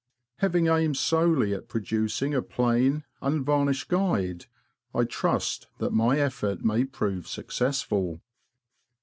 Having 0.37 0.65
aimed 0.65 0.97
solely 0.97 1.53
at 1.53 1.67
producing 1.67 2.33
a 2.33 2.41
plain, 2.41 3.03
unvarnished 3.21 3.87
guide, 3.87 4.47
I 4.95 5.03
trust 5.03 5.67
that 5.77 5.93
my 5.93 6.17
effort 6.17 6.65
may 6.65 6.85
prove 6.85 7.27
successful. 7.27 8.19